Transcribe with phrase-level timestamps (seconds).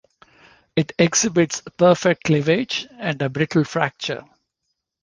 [0.75, 4.23] It exhibits perfect cleavage and a brittle fracture.